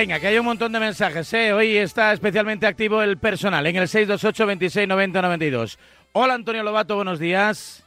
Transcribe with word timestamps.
Venga, 0.00 0.18
que 0.18 0.28
hay 0.28 0.38
un 0.38 0.46
montón 0.46 0.72
de 0.72 0.80
mensajes. 0.80 1.30
¿eh? 1.34 1.52
Hoy 1.52 1.76
está 1.76 2.14
especialmente 2.14 2.66
activo 2.66 3.02
el 3.02 3.18
personal 3.18 3.66
en 3.66 3.76
el 3.76 3.86
628 3.86 4.46
26 4.46 4.88
90 4.88 5.20
92. 5.20 5.78
Hola 6.12 6.32
Antonio 6.32 6.62
Lobato, 6.62 6.96
buenos 6.96 7.18
días. 7.18 7.84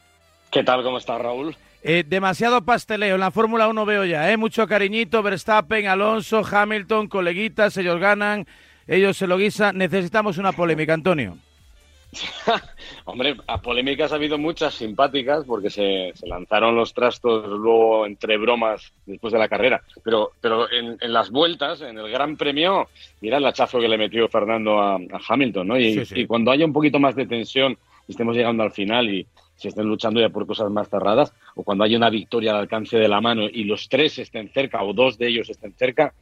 ¿Qué 0.52 0.62
tal? 0.62 0.84
¿Cómo 0.84 0.98
estás, 0.98 1.20
Raúl? 1.20 1.56
Eh, 1.82 2.04
demasiado 2.06 2.62
pasteleo 2.62 3.16
en 3.16 3.20
la 3.20 3.32
Fórmula 3.32 3.66
1 3.66 3.84
veo 3.84 4.04
ya, 4.04 4.30
¿eh? 4.30 4.36
Mucho 4.36 4.68
cariñito, 4.68 5.24
Verstappen, 5.24 5.88
Alonso, 5.88 6.44
Hamilton, 6.48 7.08
coleguitas, 7.08 7.76
ellos 7.78 7.98
ganan, 7.98 8.46
ellos 8.86 9.16
se 9.16 9.26
lo 9.26 9.36
guisan. 9.36 9.76
Necesitamos 9.76 10.38
una 10.38 10.52
polémica, 10.52 10.94
Antonio. 10.94 11.36
Hombre, 13.04 13.36
a 13.46 13.60
polémicas 13.60 14.12
ha 14.12 14.16
habido 14.16 14.38
muchas 14.38 14.74
simpáticas 14.74 15.44
porque 15.44 15.70
se, 15.70 16.12
lanzaron 16.26 16.76
los 16.76 16.94
trastos 16.94 17.48
luego 17.48 18.06
entre 18.06 18.36
bromas 18.36 18.92
después 19.06 19.32
de 19.32 19.38
la 19.38 19.48
carrera. 19.48 19.82
Pero, 20.02 20.32
pero 20.40 20.70
en, 20.70 20.98
las 21.12 21.30
vueltas, 21.30 21.80
en 21.80 21.98
el 21.98 22.10
Gran 22.10 22.36
Premio, 22.36 22.88
mira 23.20 23.38
el 23.38 23.46
hachazo 23.46 23.80
que 23.80 23.88
le 23.88 23.98
metió 23.98 24.28
Fernando 24.28 24.80
a, 24.80 24.98
Hamilton, 25.28 25.68
¿no? 25.68 25.78
Y, 25.78 26.02
y, 26.14 26.26
cuando 26.26 26.50
haya 26.50 26.64
un 26.64 26.72
poquito 26.72 26.98
más 26.98 27.14
de 27.16 27.26
tensión 27.26 27.76
y 28.06 28.12
estemos 28.12 28.36
llegando 28.36 28.62
al 28.62 28.72
final 28.72 29.08
y 29.10 29.26
se 29.56 29.68
estén 29.68 29.86
luchando 29.86 30.20
ya 30.20 30.28
por 30.28 30.46
cosas 30.46 30.70
más 30.70 30.88
cerradas, 30.88 31.32
o 31.54 31.62
cuando 31.62 31.84
haya 31.84 31.96
una 31.96 32.10
victoria 32.10 32.52
al 32.52 32.58
alcance 32.58 32.96
de 32.96 33.08
la 33.08 33.20
mano 33.20 33.44
y 33.44 33.64
los 33.64 33.88
tres 33.88 34.18
estén 34.18 34.50
cerca 34.50 34.82
o 34.82 34.92
dos 34.92 35.16
de 35.16 35.28
ellos 35.28 35.48
estén 35.48 35.72
cerca, 35.74 36.12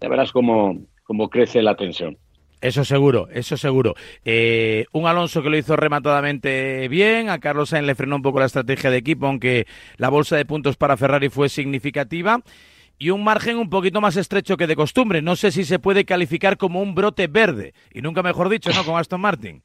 ya 0.00 0.08
verás 0.08 0.32
cómo, 0.32 0.78
cómo 1.04 1.28
crece 1.28 1.62
la 1.62 1.76
tensión. 1.76 2.16
Eso 2.60 2.84
seguro, 2.84 3.28
eso 3.32 3.56
seguro. 3.56 3.94
Eh, 4.24 4.86
un 4.92 5.06
Alonso 5.06 5.42
que 5.42 5.50
lo 5.50 5.56
hizo 5.56 5.76
rematadamente 5.76 6.88
bien, 6.88 7.30
a 7.30 7.38
Carlos 7.38 7.68
Sainz 7.68 7.86
le 7.86 7.94
frenó 7.94 8.16
un 8.16 8.22
poco 8.22 8.40
la 8.40 8.46
estrategia 8.46 8.90
de 8.90 8.96
equipo, 8.96 9.26
aunque 9.26 9.66
la 9.96 10.08
bolsa 10.08 10.36
de 10.36 10.44
puntos 10.44 10.76
para 10.76 10.96
Ferrari 10.96 11.28
fue 11.28 11.48
significativa. 11.48 12.40
Y 13.00 13.10
un 13.10 13.22
margen 13.22 13.58
un 13.58 13.70
poquito 13.70 14.00
más 14.00 14.16
estrecho 14.16 14.56
que 14.56 14.66
de 14.66 14.74
costumbre. 14.74 15.22
No 15.22 15.36
sé 15.36 15.52
si 15.52 15.64
se 15.64 15.78
puede 15.78 16.04
calificar 16.04 16.56
como 16.56 16.82
un 16.82 16.96
brote 16.96 17.28
verde. 17.28 17.72
Y 17.92 18.02
nunca 18.02 18.24
mejor 18.24 18.48
dicho, 18.48 18.70
¿no? 18.74 18.84
Con 18.84 18.98
Aston 18.98 19.20
Martin. 19.20 19.62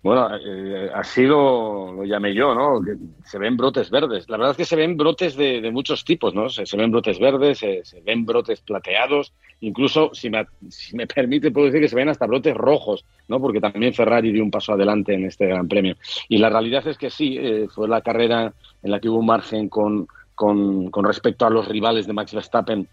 Bueno, 0.00 0.28
eh, 0.36 0.90
así 0.94 1.24
lo, 1.24 2.04
llamé 2.04 2.32
yo, 2.32 2.54
¿no? 2.54 2.80
Se 3.24 3.38
ven 3.38 3.56
brotes 3.56 3.90
verdes. 3.90 4.28
La 4.28 4.36
verdad 4.36 4.52
es 4.52 4.56
que 4.56 4.64
se 4.64 4.76
ven 4.76 4.96
brotes 4.96 5.34
de, 5.36 5.68
muchos 5.72 6.04
tipos, 6.04 6.34
¿no? 6.34 6.48
Se, 6.48 6.64
ven 6.76 6.92
brotes 6.92 7.18
verdes, 7.18 7.58
se, 7.58 8.00
ven 8.04 8.24
brotes 8.24 8.60
plateados, 8.60 9.34
incluso, 9.60 10.10
si 10.14 10.30
me, 10.30 10.46
si 10.68 10.96
me 10.96 11.06
permite, 11.14 11.50
puedo 11.50 11.66
decir 11.66 11.80
que 11.80 11.88
se 11.88 11.96
ven 11.96 12.08
hasta 12.08 12.26
brotes 12.26 12.54
rojos, 12.54 13.04
¿no? 13.28 13.40
Porque 13.40 13.60
también 13.60 13.94
Ferrari 13.94 14.32
dio 14.32 14.42
un 14.42 14.50
paso 14.50 14.72
adelante 14.72 15.14
en 15.14 15.26
este 15.26 15.46
Gran 15.46 15.68
Premio. 15.68 15.96
Y 16.28 16.38
la 16.38 16.50
realidad 16.50 16.86
es 16.86 16.98
que 16.98 17.10
sí, 17.10 17.36
eh, 17.38 17.66
fue 17.74 17.88
la 17.88 18.00
carrera 18.00 18.52
en 18.82 18.90
la 18.90 19.00
que 19.00 19.08
hubo 19.08 19.18
un 19.18 19.26
margen 19.26 19.68
con, 19.68 20.08
con, 20.34 21.04
respecto 21.04 21.46
a 21.46 21.50
los 21.50 21.66
rivales 21.68 22.06
de 22.06 22.12
Max 22.12 22.32
Verstappen 22.32 22.88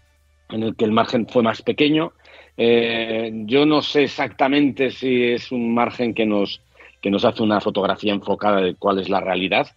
en 0.48 0.62
el 0.62 0.76
que 0.76 0.84
el 0.84 0.92
margen 0.92 1.26
fue 1.26 1.42
más 1.42 1.62
pequeño. 1.62 2.12
Eh, 2.56 3.30
yo 3.46 3.66
no 3.66 3.82
sé 3.82 4.04
exactamente 4.04 4.90
si 4.90 5.24
es 5.24 5.52
un 5.52 5.74
margen 5.74 6.14
que 6.14 6.26
nos 6.26 6.60
que 7.00 7.10
nos 7.10 7.24
hace 7.24 7.42
una 7.42 7.60
fotografía 7.60 8.12
enfocada 8.12 8.60
de 8.60 8.74
cuál 8.74 8.98
es 8.98 9.08
la 9.08 9.20
realidad, 9.20 9.68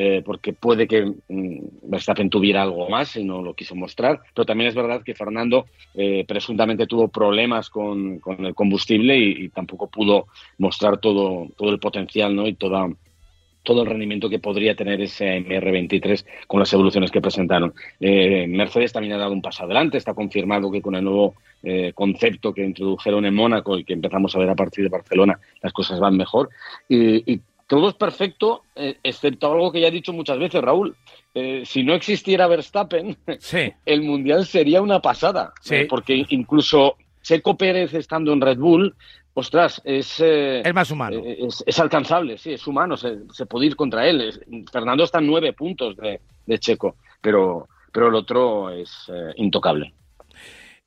eh, 0.00 0.22
porque 0.24 0.52
puede 0.52 0.86
que 0.86 1.12
mm, 1.28 1.90
Verstappen 1.90 2.30
tuviera 2.30 2.62
algo 2.62 2.88
más 2.88 3.16
y 3.16 3.24
no 3.24 3.42
lo 3.42 3.54
quiso 3.54 3.74
mostrar, 3.74 4.20
pero 4.32 4.46
también 4.46 4.68
es 4.68 4.76
verdad 4.76 5.02
que 5.02 5.12
Fernando 5.12 5.66
eh, 5.94 6.24
presuntamente 6.24 6.86
tuvo 6.86 7.08
problemas 7.08 7.68
con, 7.68 8.20
el 8.38 8.54
combustible 8.54 9.18
y, 9.18 9.48
tampoco 9.48 9.88
pudo 9.88 10.28
mostrar 10.58 10.98
todo, 10.98 11.48
todo 11.56 11.70
el 11.70 11.80
potencial 11.80 12.36
¿no? 12.36 12.46
y 12.46 12.54
toda, 12.54 12.88
todo 13.68 13.82
el 13.82 13.88
rendimiento 13.88 14.30
que 14.30 14.38
podría 14.38 14.74
tener 14.74 14.98
ese 15.02 15.40
MR23 15.40 16.24
con 16.46 16.60
las 16.60 16.72
evoluciones 16.72 17.10
que 17.10 17.20
presentaron. 17.20 17.74
Eh, 18.00 18.46
Mercedes 18.48 18.94
también 18.94 19.12
ha 19.12 19.18
dado 19.18 19.32
un 19.32 19.42
paso 19.42 19.64
adelante, 19.64 19.98
está 19.98 20.14
confirmado 20.14 20.70
que 20.70 20.80
con 20.80 20.94
el 20.94 21.04
nuevo 21.04 21.34
eh, 21.62 21.92
concepto 21.94 22.54
que 22.54 22.64
introdujeron 22.64 23.26
en 23.26 23.34
Mónaco 23.34 23.78
y 23.78 23.84
que 23.84 23.92
empezamos 23.92 24.34
a 24.34 24.38
ver 24.38 24.48
a 24.48 24.54
partir 24.54 24.84
de 24.84 24.88
Barcelona, 24.88 25.38
las 25.60 25.74
cosas 25.74 26.00
van 26.00 26.16
mejor. 26.16 26.48
Y, 26.88 27.40
todo 27.68 27.88
es 27.88 27.94
perfecto, 27.94 28.64
eh, 28.74 28.98
excepto 29.04 29.52
algo 29.52 29.70
que 29.70 29.80
ya 29.80 29.88
he 29.88 29.92
dicho 29.92 30.12
muchas 30.12 30.38
veces, 30.38 30.60
Raúl. 30.60 30.96
si 31.64 31.84
no 31.84 31.94
existiera 31.94 32.48
Verstappen, 32.48 33.16
el 33.86 34.02
Mundial 34.02 34.44
sería 34.44 34.82
una 34.82 35.00
pasada, 35.00 35.52
porque 35.88 36.26
incluso 36.30 36.96
Checo 37.22 37.56
Pérez 37.56 37.94
estando 37.94 38.32
en 38.32 38.40
Red 38.40 38.58
Bull 38.58 38.96
ostras, 39.38 39.80
es... 39.84 40.20
Eh, 40.20 40.62
es 40.64 40.74
más 40.74 40.90
humano. 40.90 41.20
Eh, 41.24 41.46
es, 41.66 41.78
alcanzable, 41.78 42.36
sí, 42.38 42.52
es 42.52 42.66
humano, 42.66 42.96
se, 42.96 43.46
puede 43.46 43.66
ir 43.66 43.76
contra 43.76 44.06
él. 44.06 44.66
Fernando 44.70 45.04
está 45.04 45.18
en 45.18 45.26
nueve 45.26 45.52
puntos 45.52 45.96
de, 45.96 46.58
Checo, 46.58 46.96
pero, 47.20 47.68
pero 47.92 48.08
el 48.08 48.14
otro 48.14 48.70
es 48.70 48.90
eh, 49.08 49.32
intocable. 49.36 49.94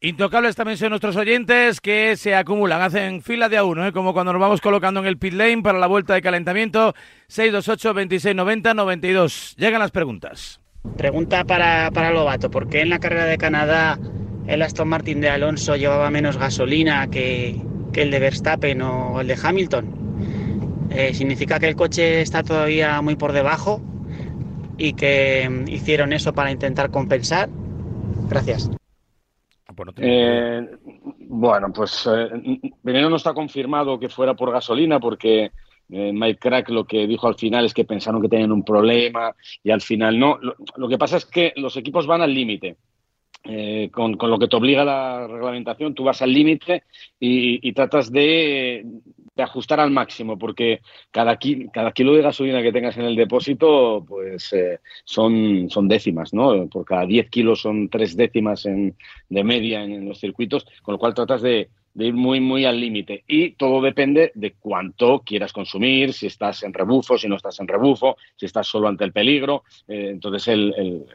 Intocables 0.03 0.56
también 0.56 0.79
son 0.79 0.89
nuestros 0.89 1.16
oyentes 1.16 1.79
que 1.79 2.17
se 2.17 2.34
acumulan, 2.34 2.81
hacen 2.81 3.22
fila 3.22 3.50
de 3.50 3.57
a 3.57 3.63
uno, 3.63 3.94
como 3.94 4.13
cuando 4.13 4.34
nos 4.34 4.41
vamos 4.41 4.59
colocando 4.59 5.00
en 5.00 5.06
el 5.06 5.19
pit 5.19 5.34
lane 5.34 5.62
para 5.62 5.78
la 5.78 5.85
vuelta 5.85 6.16
de 6.16 6.23
calentamiento 6.23 6.95
628 7.28 7.89
2690 7.89 8.73
92. 8.73 9.56
Llegan 9.57 9.79
las 9.79 9.91
preguntas. 9.91 10.59
Pregunta 10.97 11.44
para, 11.44 11.91
para 11.91 12.09
Lobato, 12.09 12.50
¿por 12.50 12.67
qué 12.67 12.81
en 12.81 12.89
la 12.89 12.97
carrera 12.97 13.25
de 13.25 13.38
Canadá 13.38 14.00
el 14.47 14.63
Aston 14.63 14.88
Martin 14.88 15.22
de 15.22 15.29
Alonso 15.29 15.75
llevaba 15.75 16.09
menos 16.09 16.38
gasolina 16.38 17.07
que, 17.07 17.62
que 17.94 18.01
el 18.01 18.09
de 18.09 18.19
Verstappen 18.19 18.81
o 18.81 19.22
el 19.22 19.28
de 19.28 19.38
Hamilton. 19.41 20.89
Eh, 20.89 21.13
significa 21.13 21.59
que 21.59 21.68
el 21.68 21.75
coche 21.75 22.22
está 22.22 22.41
todavía 22.41 23.00
muy 23.01 23.16
por 23.16 23.33
debajo 23.33 23.81
y 24.79 24.94
que 24.94 25.47
mm, 25.47 25.69
hicieron 25.69 26.12
eso 26.12 26.33
para 26.33 26.51
intentar 26.51 26.89
compensar. 26.89 27.50
Gracias. 28.29 28.72
Eh, 29.97 30.69
bueno, 31.19 31.71
pues 31.73 32.07
eh, 32.11 32.29
primero 32.83 33.09
no 33.09 33.15
está 33.15 33.33
confirmado 33.33 33.99
que 33.99 34.09
fuera 34.09 34.33
por 34.33 34.51
gasolina 34.51 34.99
porque 34.99 35.51
Mike 35.89 36.39
Crack 36.39 36.69
lo 36.69 36.85
que 36.85 37.05
dijo 37.05 37.27
al 37.27 37.35
final 37.35 37.65
es 37.65 37.73
que 37.73 37.83
pensaron 37.83 38.21
que 38.21 38.29
tenían 38.29 38.51
un 38.51 38.63
problema 38.63 39.35
y 39.61 39.71
al 39.71 39.81
final 39.81 40.17
no. 40.17 40.39
lo 40.75 40.87
que 40.87 40.97
pasa 40.97 41.17
es 41.17 41.25
que 41.25 41.51
los 41.57 41.75
equipos 41.75 42.07
van 42.07 42.21
al 42.21 42.33
límite. 42.33 42.77
Eh, 43.44 43.90
con, 43.91 44.18
lo 44.19 44.38
que 44.38 44.47
te 44.47 44.56
obliga 44.56 44.85
la 44.85 45.28
reglamentación, 45.28 45.96
tú 45.96 46.03
vas 46.03 46.22
al 46.22 46.31
límite 46.31 46.84
y, 47.19 47.72
tratas 47.74 48.12
de, 48.12 48.85
ajustar 49.35 49.79
al 49.79 49.90
máximo, 49.90 50.38
porque 50.38 50.81
cada, 51.09 51.40
cada 51.74 51.91
kilo 51.91 52.13
de 52.13 52.22
gasolina 52.22 52.62
que 52.62 52.72
tengas 52.72 52.97
en 52.97 53.06
el 53.06 53.16
depósito, 53.16 54.06
pues 54.07 54.53
eh, 54.53 54.80
son, 55.03 55.69
son 55.69 55.88
décimas, 55.88 56.34
¿no? 56.34 56.68
Por 56.68 56.85
cada 56.85 57.06
10 57.06 57.30
kilos 57.30 57.62
son 57.62 57.90
tres 57.90 58.16
décimas 58.16 58.66
en, 58.68 58.96
de 59.30 59.44
media 59.44 59.84
en, 59.84 60.07
los 60.07 60.19
circuitos, 60.19 60.66
con 60.84 60.94
lo 60.94 61.00
cual 61.00 61.16
tratas 61.16 61.41
de, 61.41 61.69
ir 61.96 62.13
muy, 62.13 62.40
muy 62.40 62.66
al 62.66 62.80
límite. 62.80 63.24
Y 63.28 63.51
todo 63.53 63.81
depende 63.81 64.31
de 64.35 64.53
cuánto 64.53 65.22
quieras 65.25 65.51
consumir, 65.51 66.13
si 66.13 66.28
estás 66.28 66.62
en 66.62 66.74
rebufo, 66.74 67.18
si 67.18 67.28
no 67.28 67.38
estás 67.38 67.59
en 67.59 67.68
rebufo, 67.68 68.18
si 68.35 68.46
estás 68.46 68.68
solo 68.68 68.88
ante 68.88 69.03
el 69.03 69.12
peligro. 69.12 69.63
Eh, 69.88 70.09
entonces, 70.12 70.47
el, 70.47 71.06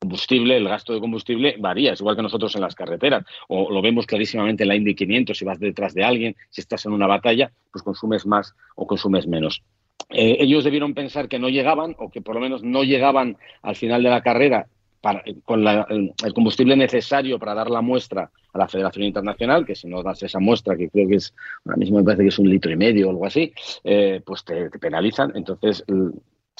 combustible, 0.00 0.56
el 0.56 0.68
gasto 0.68 0.92
de 0.92 1.00
combustible 1.00 1.56
varía, 1.58 1.92
es 1.92 2.00
igual 2.00 2.16
que 2.16 2.22
nosotros 2.22 2.54
en 2.54 2.62
las 2.62 2.74
carreteras, 2.74 3.24
o 3.48 3.70
lo 3.70 3.82
vemos 3.82 4.06
clarísimamente 4.06 4.64
en 4.64 4.68
la 4.68 4.76
Indy 4.76 4.94
500, 4.94 5.36
si 5.36 5.44
vas 5.44 5.58
detrás 5.58 5.94
de 5.94 6.04
alguien, 6.04 6.36
si 6.50 6.60
estás 6.60 6.84
en 6.86 6.92
una 6.92 7.06
batalla, 7.06 7.50
pues 7.72 7.82
consumes 7.82 8.26
más 8.26 8.54
o 8.76 8.86
consumes 8.86 9.26
menos. 9.26 9.62
Eh, 10.08 10.38
ellos 10.40 10.64
debieron 10.64 10.94
pensar 10.94 11.28
que 11.28 11.38
no 11.38 11.48
llegaban, 11.48 11.94
o 11.98 12.10
que 12.10 12.20
por 12.20 12.34
lo 12.34 12.40
menos 12.40 12.62
no 12.62 12.82
llegaban 12.82 13.36
al 13.62 13.76
final 13.76 14.02
de 14.02 14.10
la 14.10 14.22
carrera 14.22 14.66
para, 15.00 15.22
con 15.44 15.66
el, 15.66 16.14
combustible 16.34 16.76
necesario 16.76 17.38
para 17.38 17.54
dar 17.54 17.70
la 17.70 17.80
muestra 17.80 18.30
a 18.52 18.58
la 18.58 18.68
Federación 18.68 19.04
Internacional, 19.04 19.64
que 19.64 19.74
si 19.74 19.86
no 19.88 20.02
das 20.02 20.22
esa 20.22 20.40
muestra, 20.40 20.76
que 20.76 20.90
creo 20.90 21.08
que 21.08 21.16
es, 21.16 21.32
ahora 21.64 21.76
mismo 21.76 21.98
me 21.98 22.04
parece 22.04 22.22
que 22.22 22.28
es 22.28 22.38
un 22.38 22.50
litro 22.50 22.70
y 22.70 22.76
medio 22.76 23.06
o 23.06 23.10
algo 23.10 23.26
así, 23.26 23.52
eh, 23.84 24.20
pues 24.24 24.44
te, 24.44 24.68
penalizan. 24.70 25.32
Entonces, 25.36 25.84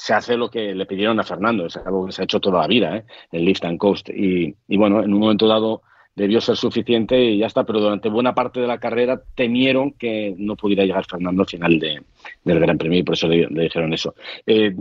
se 0.01 0.15
hace 0.15 0.35
lo 0.35 0.49
que 0.49 0.73
le 0.73 0.87
pidieron 0.87 1.19
a 1.19 1.23
Fernando, 1.23 1.67
es 1.67 1.77
algo 1.77 2.07
que 2.07 2.11
se 2.11 2.23
ha 2.23 2.25
hecho 2.25 2.39
toda 2.39 2.61
la 2.61 2.67
vida, 2.67 2.97
¿eh? 2.97 3.03
el 3.31 3.45
lift 3.45 3.63
and 3.65 3.77
coast. 3.77 4.09
Y, 4.09 4.55
bueno, 4.67 5.03
en 5.03 5.13
un 5.13 5.19
momento 5.19 5.47
dado 5.47 5.83
debió 6.15 6.41
ser 6.41 6.55
suficiente 6.55 7.23
y 7.23 7.37
ya 7.37 7.45
está, 7.45 7.65
pero 7.65 7.79
durante 7.79 8.09
buena 8.09 8.33
parte 8.33 8.59
de 8.59 8.65
la 8.65 8.79
carrera 8.79 9.21
temieron 9.35 9.91
que 9.91 10.33
no 10.39 10.55
pudiera 10.55 10.85
llegar 10.85 11.05
Fernando 11.05 11.43
al 11.43 11.47
final 11.47 11.77
de, 11.77 12.01
del 12.43 12.59
Gran 12.59 12.79
Premio 12.79 12.97
y 12.97 13.03
por 13.03 13.13
eso 13.13 13.27
le, 13.27 13.47
dijeron 13.47 13.93
eso. 13.93 14.15
Eh, 14.47 14.75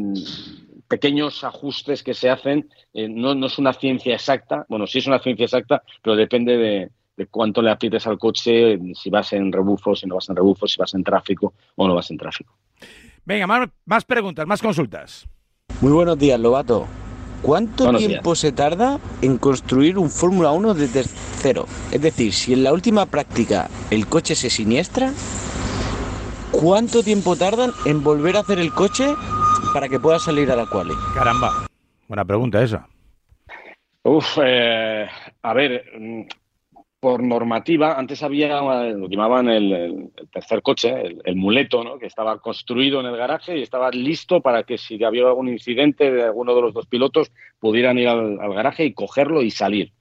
pequeños 0.88 1.44
ajustes 1.44 2.02
que 2.02 2.14
se 2.14 2.30
hacen, 2.30 2.70
eh, 2.94 3.06
no, 3.06 3.34
no, 3.34 3.48
es 3.48 3.58
una 3.58 3.74
ciencia 3.74 4.14
exacta, 4.14 4.64
bueno, 4.70 4.86
sí 4.86 5.00
es 5.00 5.06
una 5.06 5.18
ciencia 5.18 5.44
exacta, 5.44 5.82
pero 6.02 6.16
depende 6.16 6.56
de, 6.56 6.88
de 7.18 7.26
cuánto 7.26 7.60
le 7.60 7.70
aprietes 7.70 8.06
al 8.06 8.18
coche, 8.18 8.78
si 8.94 9.10
vas 9.10 9.34
en 9.34 9.52
rebufo, 9.52 9.94
si 9.94 10.06
no 10.06 10.14
vas 10.14 10.30
en 10.30 10.36
rebufo, 10.36 10.66
si 10.66 10.80
vas 10.80 10.94
en 10.94 11.04
tráfico 11.04 11.52
o 11.76 11.86
no 11.86 11.94
vas 11.94 12.10
en 12.10 12.16
tráfico. 12.16 12.54
Venga, 13.30 13.46
más, 13.86 14.04
preguntas, 14.04 14.44
más 14.44 14.60
consultas. 14.60 15.28
Muy 15.80 15.92
buenos 15.92 16.18
días, 16.18 16.40
Lobato. 16.40 16.88
¿Cuánto 17.42 17.94
tiempo 17.94 18.34
se 18.34 18.50
tarda 18.50 18.98
en 19.22 19.38
construir 19.38 19.98
un 19.98 20.10
Fórmula 20.10 20.50
1 20.50 20.74
desde 20.74 21.04
cero? 21.04 21.66
Es 21.92 22.02
decir, 22.02 22.32
si 22.32 22.54
en 22.54 22.64
la 22.64 22.72
última 22.72 23.06
práctica 23.06 23.68
el 23.92 24.08
coche 24.08 24.34
se 24.34 24.50
siniestra, 24.50 25.12
¿cuánto 26.50 27.04
tiempo 27.04 27.36
tardan 27.36 27.70
en 27.84 28.02
volver 28.02 28.36
a 28.36 28.40
hacer 28.40 28.58
el 28.58 28.74
coche 28.74 29.14
para 29.72 29.88
que 29.88 30.00
pueda 30.00 30.18
salir 30.18 30.50
a 30.50 30.56
la 30.56 30.66
quali? 30.66 30.94
Caramba, 31.14 31.68
buena 32.08 32.24
pregunta 32.24 32.60
esa. 32.60 32.88
Uf, 34.02 34.38
eh, 34.42 35.06
a 35.42 35.54
ver, 35.54 35.84
por 37.00 37.22
normativa, 37.22 37.98
antes 37.98 38.22
había 38.22 38.60
lo 38.60 39.08
llamaban 39.08 39.48
el, 39.48 40.10
tercer 40.30 40.60
coche, 40.60 41.16
el, 41.24 41.36
muleto, 41.36 41.82
¿no? 41.82 41.98
que 41.98 42.04
estaba 42.04 42.38
construido 42.40 43.00
en 43.00 43.06
el 43.06 43.16
garaje 43.16 43.58
y 43.58 43.62
estaba 43.62 43.90
listo 43.90 44.42
para 44.42 44.64
que 44.64 44.76
si 44.76 45.02
había 45.02 45.26
algún 45.26 45.48
incidente 45.48 46.12
de 46.12 46.24
alguno 46.24 46.54
de 46.54 46.60
los 46.60 46.74
dos 46.74 46.86
pilotos 46.86 47.32
pudieran 47.58 47.98
ir 47.98 48.08
al, 48.08 48.36
garaje 48.36 48.84
y 48.84 48.92
cogerlo 48.92 49.40
y 49.42 49.50
salir. 49.50 49.92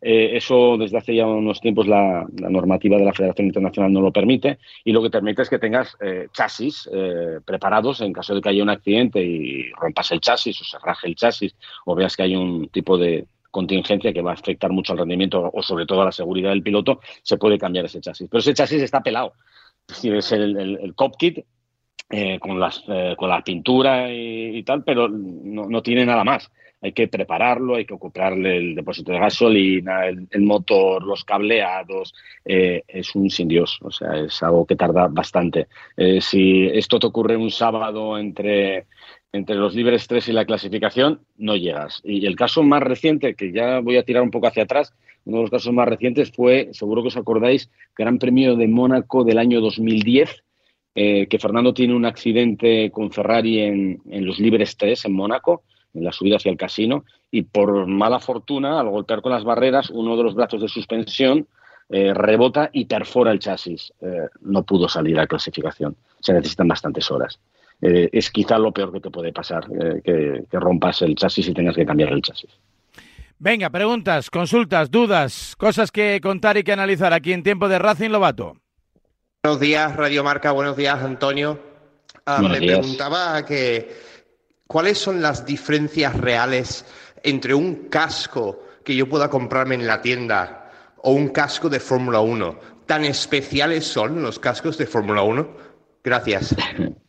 Eh, 0.00 0.36
eso 0.36 0.76
desde 0.76 0.98
hace 0.98 1.14
ya 1.16 1.26
unos 1.26 1.60
tiempos 1.60 1.88
la, 1.88 2.24
normativa 2.30 2.98
de 2.98 3.04
la 3.04 3.12
Federación 3.12 3.48
Internacional 3.48 3.92
no 3.92 4.02
lo 4.02 4.12
permite 4.12 4.58
y 4.84 4.92
lo 4.92 5.02
que 5.02 5.10
permite 5.10 5.42
es 5.42 5.48
que 5.48 5.58
tengas 5.58 5.96
eh, 6.00 6.28
chasis 6.30 6.88
eh, 6.92 7.40
preparados 7.44 8.00
en 8.02 8.12
caso 8.12 8.34
de 8.34 8.42
que 8.42 8.50
haya 8.50 8.62
un 8.62 8.68
accidente 8.68 9.22
y 9.22 9.70
rompas 9.72 10.12
el 10.12 10.20
chasis 10.20 10.60
o 10.60 10.64
se 10.64 10.78
raje 10.78 11.08
el 11.08 11.16
chasis 11.16 11.56
o 11.86 11.94
veas 11.94 12.16
que 12.16 12.22
hay 12.24 12.36
un 12.36 12.68
tipo 12.68 12.98
de, 12.98 13.26
contingencia 13.54 14.12
que 14.12 14.20
va 14.20 14.32
a 14.32 14.34
afectar 14.34 14.72
mucho 14.72 14.92
al 14.92 14.98
rendimiento 14.98 15.48
o 15.54 15.62
sobre 15.62 15.86
todo 15.86 16.02
a 16.02 16.06
la 16.06 16.12
seguridad 16.12 16.50
del 16.50 16.64
piloto, 16.64 16.98
se 17.22 17.36
puede 17.36 17.56
cambiar 17.56 17.84
ese 17.84 18.00
chasis. 18.00 18.28
Pero 18.28 18.40
ese 18.40 18.52
chasis 18.52 18.82
está 18.82 19.00
pelado. 19.00 19.34
Es 19.88 20.32
el, 20.32 20.56
el, 20.56 20.78
el 20.82 20.94
eh, 22.10 22.38
con, 22.40 22.58
las, 22.58 22.82
eh, 22.88 23.14
con 23.16 23.28
la 23.28 23.42
pintura 23.44 24.12
y, 24.12 24.62
tal, 24.64 24.82
pero 24.82 25.08
no, 25.08 25.82
tiene 25.82 26.04
nada 26.04 26.24
más. 26.24 26.50
Hay 26.82 26.92
que 26.92 27.06
prepararlo, 27.06 27.76
hay 27.76 27.86
que 27.86 27.94
ocuparle 27.94 28.56
el 28.56 28.74
depósito 28.74 29.12
de 29.12 29.20
gasolina, 29.20 30.06
el, 30.06 30.42
motor, 30.42 31.04
los 31.04 31.24
cableados. 31.24 32.12
Eh, 32.44 32.82
es 32.88 33.14
un 33.14 33.30
sin 33.30 33.46
Dios, 33.46 33.78
o 33.82 33.90
sea, 33.90 34.16
es 34.18 34.42
algo 34.42 34.66
que 34.66 34.74
tarda 34.74 35.06
bastante. 35.08 35.68
si 36.20 36.66
esto 36.66 36.98
te 36.98 37.06
ocurre 37.06 37.36
un 37.36 37.50
sábado 37.50 38.18
entre 38.18 38.86
entre 39.34 39.56
los 39.56 39.74
libres 39.74 40.06
3 40.06 40.28
y 40.28 40.32
la 40.32 40.44
clasificación, 40.44 41.18
no 41.36 41.56
llegas. 41.56 42.00
Y 42.04 42.24
el 42.24 42.36
caso 42.36 42.62
más 42.62 42.80
reciente, 42.80 43.34
que 43.34 43.50
ya 43.50 43.80
voy 43.80 43.96
a 43.96 44.04
tirar 44.04 44.22
un 44.22 44.30
poco 44.30 44.46
hacia 44.46 44.62
atrás, 44.62 44.94
uno 45.24 45.38
de 45.38 45.42
los 45.42 45.50
casos 45.50 45.72
más 45.72 45.88
recientes 45.88 46.30
fue, 46.30 46.68
seguro 46.70 47.02
que 47.02 47.08
os 47.08 47.16
acordáis, 47.16 47.68
Gran 47.98 48.20
Premio 48.20 48.54
de 48.54 48.68
Mónaco 48.68 49.24
del 49.24 49.38
año 49.38 49.60
2010, 49.60 50.44
eh, 50.94 51.26
que 51.26 51.40
Fernando 51.40 51.74
tiene 51.74 51.96
un 51.96 52.04
accidente 52.04 52.92
con 52.92 53.10
Ferrari 53.10 53.58
en, 53.58 54.00
los 54.06 54.38
libres 54.38 54.76
3 54.76 55.06
en 55.06 55.12
Mónaco, 55.12 55.64
en 55.94 56.04
la 56.04 56.12
subida 56.12 56.36
hacia 56.36 56.52
el 56.52 56.56
casino, 56.56 57.04
y 57.32 57.42
por 57.42 57.88
mala 57.88 58.20
fortuna, 58.20 58.78
al 58.78 58.88
golpear 58.88 59.20
con 59.20 59.32
las 59.32 59.42
barreras, 59.42 59.90
uno 59.90 60.16
de 60.16 60.22
los 60.22 60.36
brazos 60.36 60.62
de 60.62 60.68
suspensión 60.68 61.48
eh, 61.88 62.14
rebota 62.14 62.70
y 62.72 62.84
perfora 62.84 63.32
el 63.32 63.40
chasis. 63.40 63.92
Eh, 64.00 64.28
no 64.42 64.62
pudo 64.62 64.88
salir 64.88 65.18
a 65.18 65.26
clasificación. 65.26 65.96
Se 66.20 66.32
necesitan 66.32 66.68
bastantes 66.68 67.10
horas. 67.10 67.40
Eh, 67.86 68.08
es 68.12 68.30
quizá 68.30 68.56
lo 68.56 68.72
peor 68.72 68.90
que 68.90 69.00
te 69.00 69.10
puede 69.10 69.30
pasar, 69.30 69.66
eh, 69.78 70.42
que, 70.50 70.58
rompas 70.58 71.02
el 71.02 71.14
chasis 71.14 71.48
y 71.48 71.52
tengas 71.52 71.76
que 71.76 71.84
cambiar 71.84 72.14
el 72.14 72.22
chasis. 72.22 72.50
Venga, 73.38 73.68
preguntas, 73.68 74.30
consultas, 74.30 74.90
dudas, 74.90 75.54
cosas 75.58 75.92
que 75.92 76.18
contar 76.22 76.56
y 76.56 76.64
que 76.64 76.72
analizar 76.72 77.12
aquí 77.12 77.34
en 77.34 77.42
tiempo 77.42 77.68
de 77.68 77.78
Racing 77.78 78.08
Lobato. 78.08 78.56
Buenos 79.42 79.60
días, 79.60 79.94
Radio 79.96 80.24
Marca, 80.24 80.52
buenos 80.52 80.78
días, 80.78 80.98
Antonio. 81.02 81.60
Ah, 82.24 82.40
me 82.40 82.56
preguntaba 82.56 83.44
que 83.44 83.94
cuáles 84.66 84.96
son 84.96 85.20
las 85.20 85.44
diferencias 85.44 86.18
reales 86.18 86.86
entre 87.22 87.52
un 87.52 87.90
casco 87.90 88.62
que 88.82 88.96
yo 88.96 89.10
pueda 89.10 89.28
comprarme 89.28 89.74
en 89.74 89.86
la 89.86 90.00
tienda 90.00 90.70
o 91.02 91.12
un 91.12 91.28
casco 91.28 91.68
de 91.68 91.80
Fórmula 91.80 92.20
1. 92.20 92.58
¿Tan 92.86 93.04
especiales 93.04 93.84
son 93.84 94.22
los 94.22 94.38
cascos 94.38 94.78
de 94.78 94.86
Fórmula 94.86 95.20
1? 95.20 95.48
Gracias. 96.02 96.56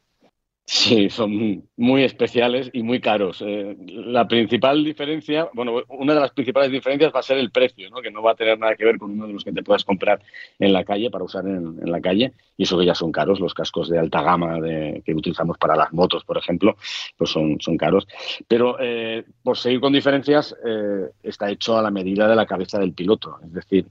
Sí, 0.67 1.11
son 1.11 1.63
muy 1.77 2.03
especiales 2.03 2.71
y 2.73 2.81
muy 2.81 2.99
caros. 2.99 3.39
Eh, 3.45 3.77
la 3.87 4.27
principal 4.27 4.83
diferencia, 4.83 5.47
bueno, 5.53 5.83
una 5.89 6.15
de 6.15 6.19
las 6.19 6.31
principales 6.31 6.71
diferencias 6.71 7.13
va 7.13 7.19
a 7.19 7.23
ser 7.23 7.37
el 7.37 7.51
precio, 7.51 7.87
¿no? 7.91 8.01
que 8.01 8.09
no 8.09 8.23
va 8.23 8.31
a 8.31 8.35
tener 8.35 8.57
nada 8.57 8.75
que 8.75 8.83
ver 8.83 8.97
con 8.97 9.11
uno 9.11 9.27
de 9.27 9.33
los 9.33 9.43
que 9.43 9.51
te 9.51 9.61
puedas 9.61 9.83
comprar 9.83 10.23
en 10.57 10.73
la 10.73 10.83
calle 10.83 11.11
para 11.11 11.23
usar 11.23 11.45
en, 11.45 11.79
la 11.85 12.01
calle. 12.01 12.33
Y 12.57 12.63
eso 12.63 12.79
que 12.79 12.85
ya 12.85 12.95
son 12.95 13.11
caros, 13.11 13.39
los 13.39 13.53
cascos 13.53 13.89
de 13.89 13.99
alta 13.99 14.23
gama 14.23 14.59
de, 14.59 15.03
que 15.05 15.13
utilizamos 15.13 15.59
para 15.59 15.75
las 15.75 15.93
motos, 15.93 16.23
por 16.23 16.37
ejemplo, 16.39 16.75
pues 17.15 17.29
son, 17.29 17.61
son 17.61 17.77
caros. 17.77 18.07
Pero 18.47 18.77
eh, 18.79 19.23
por 19.43 19.57
seguir 19.59 19.79
con 19.79 19.93
diferencias, 19.93 20.55
eh, 20.65 21.11
está 21.21 21.51
hecho 21.51 21.77
a 21.77 21.83
la 21.83 21.91
medida 21.91 22.27
de 22.27 22.35
la 22.35 22.47
cabeza 22.47 22.79
del 22.79 22.93
piloto. 22.93 23.37
Es 23.43 23.53
decir, 23.53 23.85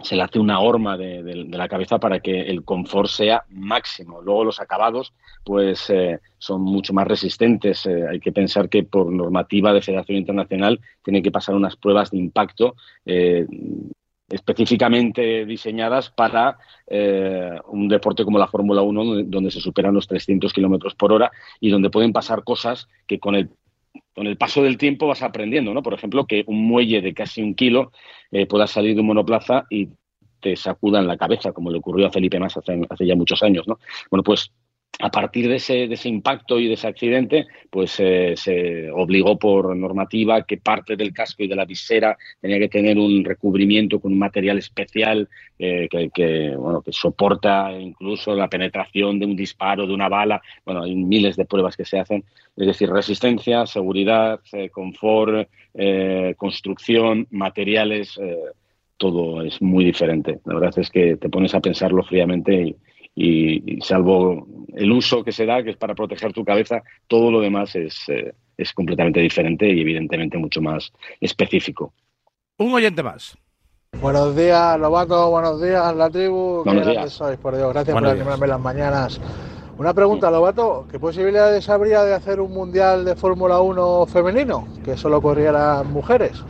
se 0.00 0.16
le 0.16 0.22
hace 0.22 0.38
una 0.38 0.60
horma 0.60 0.96
de, 0.96 1.46
la 1.50 1.68
cabeza 1.68 1.98
para 1.98 2.20
que 2.20 2.42
el 2.42 2.64
confort 2.64 3.08
sea 3.08 3.44
máximo. 3.50 4.20
Luego 4.20 4.44
los 4.44 4.60
acabados 4.60 5.12
pues 5.44 5.88
eh, 5.90 6.20
son 6.38 6.62
mucho 6.62 6.92
más 6.92 7.06
resistentes. 7.06 7.86
Eh, 7.86 8.04
hay 8.08 8.20
que 8.20 8.32
pensar 8.32 8.68
que 8.68 8.82
por 8.82 9.12
normativa 9.12 9.72
de 9.72 9.82
Federación 9.82 10.18
Internacional 10.18 10.80
tienen 11.02 11.22
que 11.22 11.30
pasar 11.30 11.54
unas 11.54 11.76
pruebas 11.76 12.10
de 12.10 12.18
impacto 12.18 12.74
eh, 13.06 13.46
específicamente 14.28 15.44
diseñadas 15.44 16.10
para 16.10 16.58
un 17.68 17.88
deporte 17.88 18.24
como 18.24 18.38
la 18.38 18.48
Fórmula 18.48 18.82
1, 18.82 19.24
donde 19.24 19.50
se 19.50 19.60
superan 19.60 19.94
los 19.94 20.08
300 20.08 20.52
kilómetros 20.52 20.94
por 20.94 21.12
hora 21.12 21.30
y 21.60 21.70
donde 21.70 21.90
pueden 21.90 22.12
pasar 22.12 22.42
cosas 22.42 22.88
que 23.06 23.18
con 23.18 23.34
el 23.34 23.50
con 24.14 24.26
el 24.26 24.36
paso 24.36 24.62
del 24.62 24.78
tiempo 24.78 25.06
vas 25.06 25.22
aprendiendo, 25.22 25.74
¿no? 25.74 25.82
Por 25.82 25.94
ejemplo, 25.94 26.26
que 26.26 26.44
un 26.46 26.66
muelle 26.66 27.00
de 27.00 27.14
casi 27.14 27.42
un 27.42 27.54
kilo 27.54 27.92
eh, 28.30 28.46
pueda 28.46 28.66
salir 28.66 28.94
de 28.94 29.00
un 29.00 29.08
monoplaza 29.08 29.64
y 29.70 29.88
te 30.40 30.56
sacuda 30.56 31.00
en 31.00 31.06
la 31.06 31.16
cabeza, 31.16 31.52
como 31.52 31.70
le 31.70 31.78
ocurrió 31.78 32.06
a 32.06 32.10
Felipe 32.10 32.38
Más 32.38 32.56
hace, 32.56 32.80
hace 32.88 33.06
ya 33.06 33.16
muchos 33.16 33.42
años, 33.42 33.66
¿no? 33.66 33.78
Bueno, 34.10 34.22
pues 34.22 34.52
a 35.00 35.10
partir 35.10 35.48
de 35.48 35.56
ese, 35.56 36.08
impacto 36.08 36.58
y 36.58 36.68
de 36.68 36.74
ese 36.74 36.86
accidente, 36.86 37.46
pues 37.70 37.96
eh, 37.98 38.34
se 38.36 38.90
obligó 38.90 39.38
por 39.38 39.74
normativa 39.74 40.42
que 40.42 40.56
parte 40.56 40.96
del 40.96 41.12
casco 41.12 41.42
y 41.42 41.48
de 41.48 41.56
la 41.56 41.64
visera 41.64 42.16
tenía 42.40 42.58
que 42.58 42.68
tener 42.68 42.98
un 42.98 43.24
recubrimiento 43.24 43.98
con 44.00 44.12
un 44.12 44.18
material 44.18 44.58
especial 44.58 45.28
eh, 45.58 45.88
que, 45.90 46.54
bueno, 46.56 46.80
que 46.82 46.92
soporta 46.92 47.72
incluso 47.72 48.34
la 48.34 48.48
penetración 48.48 49.18
de 49.18 49.26
un 49.26 49.36
disparo, 49.36 49.86
de 49.86 49.94
una 49.94 50.08
bala. 50.08 50.40
Bueno, 50.64 50.82
hay 50.82 50.94
miles 50.94 51.36
de 51.36 51.44
pruebas 51.44 51.76
que 51.76 51.84
se 51.84 51.98
hacen. 51.98 52.24
Es 52.56 52.66
decir, 52.66 52.88
resistencia, 52.88 53.66
seguridad, 53.66 54.40
eh, 54.52 54.70
confort, 54.70 55.48
construcción, 56.36 57.26
materiales, 57.32 58.16
todo 58.96 59.42
es 59.42 59.60
muy 59.60 59.84
diferente. 59.84 60.38
La 60.44 60.54
verdad 60.54 60.78
es 60.78 60.88
que 60.88 61.16
te 61.16 61.28
pones 61.28 61.52
a 61.54 61.60
pensarlo 61.60 62.04
fríamente 62.04 62.54
y, 62.62 62.76
y, 63.14 63.80
salvo 63.80 64.46
el 64.74 64.90
uso 64.90 65.22
que 65.22 65.32
se 65.32 65.46
da, 65.46 65.62
que 65.62 65.70
es 65.70 65.76
para 65.76 65.94
proteger 65.94 66.32
tu 66.32 66.44
cabeza, 66.44 66.82
todo 67.06 67.30
lo 67.30 67.40
demás 67.40 67.74
es, 67.76 68.08
eh, 68.08 68.34
es 68.56 68.72
completamente 68.72 69.20
diferente 69.20 69.68
y 69.68 69.80
evidentemente 69.80 70.38
mucho 70.38 70.60
más 70.60 70.92
específico. 71.20 71.92
Un 72.58 72.72
oyente 72.72 73.02
más. 73.02 73.36
Buenos 74.00 74.36
días, 74.36 74.78
Lobato, 74.78 75.30
buenos 75.30 75.62
días, 75.62 75.94
la 75.96 76.10
tribu. 76.10 76.62
Buenos 76.64 76.86
días. 76.86 77.12
sois, 77.12 77.38
por 77.38 77.56
Dios, 77.56 77.72
gracias 77.72 77.96
por 77.96 78.06
animarme 78.06 78.46
las 78.46 78.60
mañanas. 78.60 79.20
Una 79.78 79.92
pregunta, 79.92 80.30
Lobato, 80.30 80.86
¿qué 80.90 80.98
posibilidades 80.98 81.68
habría 81.68 82.04
de 82.04 82.14
hacer 82.14 82.40
un 82.40 82.52
mundial 82.52 83.04
de 83.04 83.16
Fórmula 83.16 83.60
1 83.60 84.06
femenino 84.06 84.68
que 84.84 84.96
solo 84.96 85.20
corrieran 85.20 85.92
mujeres? 85.92 86.44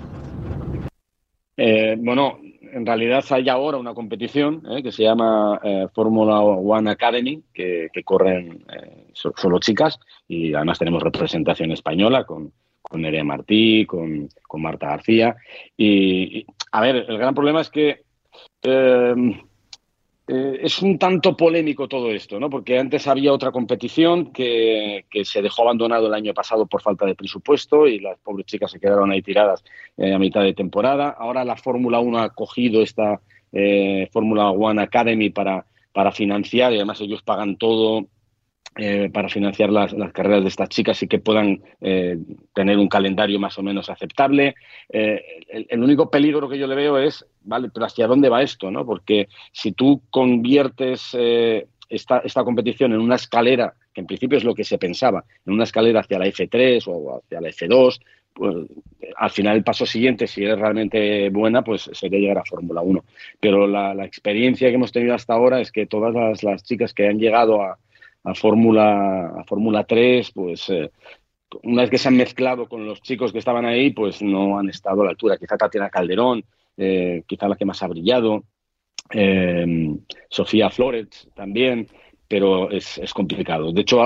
Eh, 1.57 1.97
bueno, 1.99 2.39
en 2.75 2.85
realidad 2.85 3.25
hay 3.31 3.49
ahora 3.49 3.79
una 3.79 3.95
competición 3.95 4.63
eh, 4.69 4.83
que 4.83 4.91
se 4.91 5.05
llama 5.05 5.61
eh, 5.63 5.87
Fórmula 5.95 6.41
One 6.41 6.91
Academy, 6.91 7.41
que, 7.53 7.89
corren 8.05 8.65
eh, 8.73 9.07
solo 9.15 9.61
chicas 9.61 9.99
y 10.27 10.55
además 10.55 10.81
tenemos 10.81 11.03
representación 11.03 11.71
española 11.71 12.25
con, 12.25 12.53
con 12.83 13.03
Nerea 13.03 13.23
Martí, 13.23 13.87
con, 13.87 14.29
Marta 14.57 14.89
García. 14.89 15.37
y, 15.77 16.47
a 16.71 16.81
ver, 16.81 17.07
el 17.09 17.19
gran 17.19 17.35
problema 17.35 17.61
es 17.61 17.71
que 17.71 18.03
eh, 20.27 20.61
es 20.63 20.81
un 20.81 20.99
tanto 20.99 21.37
polémico 21.37 21.87
todo 21.87 22.11
esto, 22.11 22.41
¿no? 22.41 22.49
Porque 22.49 22.79
antes 22.79 23.07
había 23.07 23.33
otra 23.33 23.53
competición 23.53 24.33
que, 24.33 25.05
se 25.25 25.43
dejó 25.43 25.63
abandonado 25.63 26.07
el 26.07 26.15
año 26.15 26.33
pasado 26.33 26.67
por 26.67 26.81
falta 26.81 27.05
de 27.05 27.15
presupuesto 27.15 27.87
y 27.87 28.01
las 28.01 28.19
pobres 28.21 28.47
chicas 28.47 28.71
se 28.71 28.81
quedaron 28.81 29.11
ahí 29.11 29.21
tiradas 29.21 29.63
eh, 29.99 30.15
a 30.15 30.19
mitad 30.19 30.43
de 30.43 30.55
temporada. 30.55 31.11
Ahora 31.11 31.45
la 31.45 31.57
Fórmula 31.57 32.01
1 32.01 32.19
ha 32.19 32.31
cogido 32.31 32.81
esta 32.81 33.21
eh, 33.53 34.09
Fórmula 34.13 34.51
One 34.51 34.81
Academy 34.81 35.29
para, 35.29 35.67
para 35.93 36.11
financiar 36.11 36.73
y 36.73 36.77
además 36.77 37.03
ellos 37.03 37.23
pagan 37.23 37.57
todo 37.57 38.07
eh, 38.77 39.09
para 39.13 39.29
financiar 39.29 39.71
las, 39.71 39.95
carreras 40.13 40.43
de 40.43 40.49
estas 40.49 40.69
chicas 40.69 41.01
y 41.03 41.07
que 41.07 41.21
puedan 41.21 41.63
eh, 41.81 42.19
tener 42.53 42.77
un 42.79 42.89
calendario 42.89 43.39
más 43.39 43.57
o 43.57 43.63
menos 43.63 43.89
aceptable. 43.89 44.57
Eh, 44.89 45.23
el, 45.69 45.81
único 45.81 46.11
peligro 46.11 46.49
que 46.49 46.59
yo 46.59 46.67
le 46.67 46.75
veo 46.75 46.99
es, 46.99 47.25
vale, 47.43 47.71
pero 47.73 47.87
¿hacia 47.87 48.09
dónde 48.09 48.29
va 48.29 48.43
esto? 48.43 48.73
¿no? 48.73 48.85
Porque 48.85 49.29
si 49.53 49.71
tú 49.73 50.03
conviertes 50.11 51.17
esta, 51.89 52.19
esta 52.19 52.43
competición 52.43 52.93
en 52.93 53.01
una 53.01 53.15
escalera, 53.15 53.75
que 53.93 54.01
en 54.01 54.09
principio 54.09 54.39
es 54.39 54.45
lo 54.45 54.57
que 54.57 54.65
se 54.65 54.77
pensaba, 54.77 55.25
en 55.47 55.53
una 55.53 55.65
escalera 55.65 56.01
hacia 56.01 56.19
la 56.19 56.27
F3 56.27 56.83
o 56.89 57.19
hacia 57.19 57.41
la 57.41 57.51
F2, 57.51 58.01
pues 58.35 58.57
al 59.17 59.31
final 59.31 59.57
el 59.57 59.63
paso 59.63 59.87
siguiente, 59.87 60.27
si 60.27 60.43
eres 60.43 60.59
realmente 60.59 61.31
buena, 61.31 61.63
pues 61.63 61.89
sería 61.93 62.19
llegar 62.19 62.39
a 62.39 62.45
Fórmula 62.45 62.81
1. 62.81 63.05
Pero 63.39 63.69
la, 63.69 64.05
experiencia 64.05 64.69
que 64.69 64.75
hemos 64.75 64.91
tenido 64.91 65.15
hasta 65.15 65.35
ahora 65.35 65.61
es 65.61 65.71
que 65.71 65.87
todas 65.87 66.43
las 66.43 66.65
chicas 66.65 66.93
que 66.93 67.07
han 67.07 67.21
llegado 67.21 67.63
a, 67.63 67.79
a 68.25 68.35
Fórmula 68.35 69.29
a 69.29 69.45
Fórmula 69.45 69.85
3, 69.85 70.31
pues 70.33 70.69
eh, 70.71 70.91
una 71.63 71.83
vez 71.83 71.91
que 71.91 71.99
se 71.99 72.09
han 72.09 72.17
mezclado 72.17 72.69
con 72.69 72.85
los 72.87 73.01
chicos 73.01 73.33
que 73.33 73.39
estaban 73.39 73.65
ahí, 73.65 73.91
pues 73.91 74.23
no 74.23 74.59
han 74.59 74.69
estado 74.69 75.03
a 75.03 75.05
la 75.05 75.11
altura. 75.11 75.37
Quizá 75.39 75.57
Tatiana 75.57 75.91
Calderón 75.91 76.45
quizá 76.77 77.47
la 77.47 77.55
que 77.55 77.65
más 77.65 77.81
ha 77.85 77.87
brillado. 77.87 78.43
Sofía 80.29 80.71
Flores 80.71 81.29
también, 81.35 81.87
pero 82.27 82.71
es, 82.73 82.99
es 82.99 83.15
complicado. 83.15 83.71
De 83.71 83.83
hecho, 83.83 84.03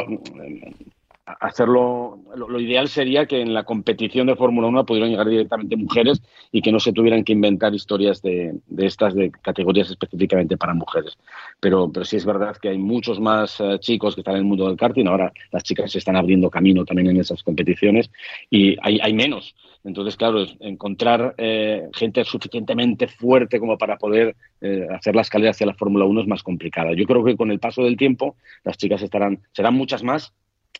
hacerlo, 1.40 2.18
lo, 2.34 2.60
ideal 2.60 2.88
sería 2.88 3.26
que 3.26 3.40
en 3.40 3.54
la 3.54 3.64
competición 3.64 4.26
de 4.26 4.36
Fórmula 4.36 4.68
1 4.68 4.86
pudieran 4.86 5.10
llegar 5.10 5.28
directamente 5.28 5.76
mujeres 5.76 6.22
y 6.52 6.62
que 6.62 6.72
no 6.72 6.80
se 6.80 6.92
tuvieran 6.92 7.24
que 7.24 7.32
inventar 7.32 7.74
historias 7.74 8.22
de, 8.22 8.58
de 8.66 8.86
estas 8.86 9.14
de 9.14 9.30
categorías 9.30 9.90
específicamente 9.90 10.56
para 10.56 10.74
mujeres. 10.74 11.18
Pero, 11.60 11.90
pero 11.92 12.04
sí 12.04 12.16
es 12.16 12.24
verdad 12.24 12.56
que 12.56 12.70
hay 12.70 12.78
muchos 12.78 13.20
más 13.20 13.60
eh, 13.60 13.78
chicos 13.80 14.14
que 14.14 14.22
están 14.22 14.34
en 14.34 14.40
el 14.40 14.46
mundo 14.46 14.66
del 14.66 14.76
karting, 14.76 15.06
ahora 15.06 15.32
las 15.50 15.62
chicas 15.64 15.92
se 15.92 15.98
están 15.98 16.16
abriendo 16.16 16.50
camino 16.50 16.84
también 16.84 17.10
en 17.10 17.20
esas 17.20 17.42
competiciones 17.42 18.10
y 18.50 18.76
hay, 18.82 19.12
menos. 19.12 19.54
Entonces, 19.84 20.16
claro, 20.16 20.44
encontrar 20.60 21.34
eh, 21.38 21.88
gente 21.94 22.24
suficientemente 22.24 23.06
fuerte 23.06 23.58
como 23.58 23.78
para 23.78 23.96
poder 23.96 24.36
eh, 24.60 24.86
hacer 24.94 25.14
la 25.14 25.22
escalera 25.22 25.52
hacia 25.52 25.66
la 25.66 25.74
Fórmula 25.74 26.04
1 26.04 26.22
es 26.22 26.26
más 26.26 26.42
complicada. 26.42 26.92
Yo 26.94 27.04
creo 27.04 27.24
que 27.24 27.36
con 27.36 27.50
el 27.50 27.58
paso 27.58 27.82
del 27.82 27.96
tiempo 27.96 28.36
las 28.64 28.76
chicas 28.76 29.02
estarán, 29.02 29.40
serán 29.52 29.74
muchas 29.74 30.02
más, 30.02 30.32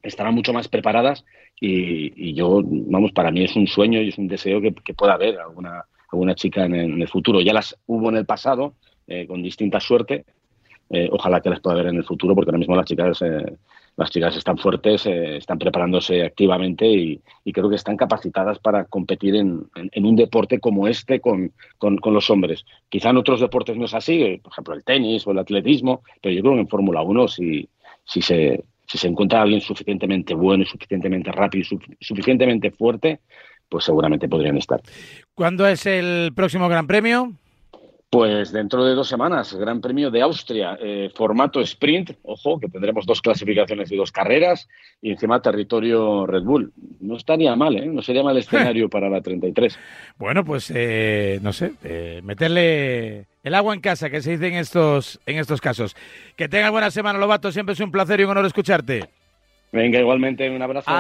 estarán 0.02 0.34
mucho 0.34 0.52
más 0.52 0.68
preparadas 0.68 1.24
y, 1.60 2.34
yo, 2.34 2.62
vamos, 2.64 3.12
para 3.12 3.30
mí 3.30 3.44
es 3.44 3.56
un 3.56 3.66
sueño 3.66 4.00
y 4.00 4.08
es 4.08 4.18
un 4.18 4.28
deseo 4.28 4.60
que, 4.60 4.72
pueda 4.94 5.14
haber 5.14 5.38
alguna, 5.38 5.84
alguna 6.12 6.34
chica 6.34 6.64
en 6.64 6.74
el, 6.74 7.08
futuro. 7.08 7.40
Ya 7.40 7.52
las 7.52 7.76
hubo 7.86 8.08
en 8.10 8.16
el 8.16 8.26
pasado, 8.26 8.74
eh, 9.06 9.26
con 9.26 9.42
distinta 9.42 9.80
suerte. 9.80 10.24
Eh, 10.90 11.08
ojalá 11.12 11.40
que 11.40 11.50
las 11.50 11.60
pueda 11.60 11.76
ver 11.76 11.88
en 11.88 11.96
el 11.96 12.04
futuro, 12.04 12.34
porque 12.34 12.50
ahora 12.50 12.58
mismo 12.58 12.76
las 12.76 12.86
chicas, 12.86 13.20
eh, 13.22 13.56
las 13.96 14.10
chicas 14.10 14.36
están 14.36 14.56
fuertes, 14.56 15.04
están 15.04 15.58
preparándose 15.58 16.24
activamente 16.24 16.86
y, 16.86 17.20
creo 17.52 17.68
que 17.68 17.76
están 17.76 17.96
capacitadas 17.96 18.58
para 18.60 18.84
competir 18.84 19.34
en, 19.34 19.68
un 19.96 20.16
deporte 20.16 20.60
como 20.60 20.86
este 20.86 21.20
con, 21.20 21.52
con, 21.78 21.98
los 22.14 22.30
hombres. 22.30 22.64
Quizá 22.88 23.10
en 23.10 23.16
otros 23.16 23.40
deportes 23.40 23.76
no 23.76 23.86
es 23.86 23.94
así, 23.94 24.38
por 24.42 24.52
ejemplo 24.52 24.74
el 24.74 24.84
tenis 24.84 25.26
o 25.26 25.32
el 25.32 25.38
atletismo, 25.40 26.02
pero 26.22 26.34
yo 26.34 26.42
creo 26.42 26.54
que 26.54 26.60
en 26.60 26.68
Fórmula 26.68 27.02
1 27.02 27.28
si, 27.28 27.68
si 28.04 28.22
se 28.22 28.62
si 28.88 28.98
se 28.98 29.06
encuentra 29.06 29.42
alguien 29.42 29.60
suficientemente 29.60 30.34
bueno, 30.34 30.64
suficientemente 30.64 31.30
rápido 31.30 31.64
y 32.00 32.04
suficientemente 32.04 32.70
fuerte, 32.70 33.20
pues 33.68 33.84
seguramente 33.84 34.28
podrían 34.28 34.56
estar. 34.56 34.80
¿Cuándo 35.34 35.66
es 35.66 35.84
el 35.86 36.32
próximo 36.34 36.68
Gran 36.68 36.86
Premio? 36.86 37.34
Pues 38.10 38.52
dentro 38.52 38.86
de 38.86 38.94
dos 38.94 39.06
semanas, 39.06 39.52
Gran 39.54 39.82
Premio 39.82 40.10
de 40.10 40.22
Austria, 40.22 40.78
eh, 40.80 41.10
formato 41.14 41.60
sprint, 41.60 42.12
ojo, 42.22 42.58
que 42.58 42.68
tendremos 42.68 43.04
dos 43.04 43.20
clasificaciones 43.20 43.92
y 43.92 43.96
dos 43.96 44.10
carreras, 44.12 44.66
y 45.02 45.10
encima 45.10 45.42
territorio 45.42 46.24
Red 46.26 46.42
Bull. 46.42 46.72
No 47.00 47.18
estaría 47.18 47.54
mal, 47.54 47.76
¿eh? 47.76 47.84
No 47.84 48.00
sería 48.00 48.22
mal 48.22 48.38
escenario 48.38 48.88
para 48.88 49.10
la 49.10 49.20
33. 49.20 49.78
Bueno, 50.16 50.42
pues 50.42 50.72
eh, 50.74 51.38
no 51.42 51.52
sé, 51.52 51.74
eh, 51.84 52.22
meterle 52.24 53.26
el 53.48 53.54
agua 53.54 53.74
en 53.74 53.80
casa, 53.80 54.10
que 54.10 54.20
se 54.20 54.32
dice 54.32 54.46
en 54.46 54.54
estos, 54.54 55.20
en 55.26 55.38
estos 55.38 55.60
casos. 55.60 55.96
Que 56.36 56.48
tenga 56.48 56.70
buena 56.70 56.90
semana, 56.90 57.18
Lobato, 57.18 57.50
siempre 57.50 57.72
es 57.72 57.80
un 57.80 57.90
placer 57.90 58.20
y 58.20 58.24
un 58.24 58.30
honor 58.30 58.46
escucharte. 58.46 59.08
Venga, 59.72 59.98
igualmente, 59.98 60.48
un 60.48 60.62
abrazo. 60.62 60.90